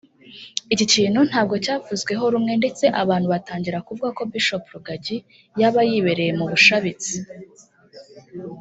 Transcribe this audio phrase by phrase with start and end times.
[0.73, 5.17] Iki kintu ntabwo cyavuzweho rumwe ndetse abantu batangira kuvuga ko Bishop Rugagi
[5.59, 7.13] yaba yibereye mu bushabitsi